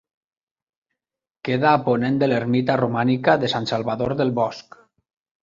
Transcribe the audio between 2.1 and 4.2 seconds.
de l'ermita romànica de Sant Salvador